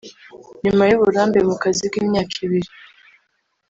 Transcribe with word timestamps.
nyuma 0.63 0.83
y’uburambe 0.89 1.39
mu 1.49 1.55
kazi 1.63 1.83
bw’imyaka 1.89 2.35
ibiri 2.45 2.69